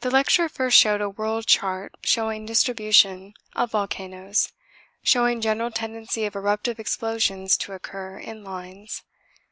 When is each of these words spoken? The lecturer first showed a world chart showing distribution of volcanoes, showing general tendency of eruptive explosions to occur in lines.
The 0.00 0.10
lecturer 0.10 0.48
first 0.48 0.76
showed 0.76 1.00
a 1.00 1.08
world 1.08 1.46
chart 1.46 1.94
showing 2.02 2.44
distribution 2.44 3.34
of 3.54 3.70
volcanoes, 3.70 4.50
showing 5.04 5.40
general 5.40 5.70
tendency 5.70 6.24
of 6.24 6.34
eruptive 6.34 6.80
explosions 6.80 7.56
to 7.58 7.72
occur 7.72 8.18
in 8.18 8.42
lines. 8.42 9.04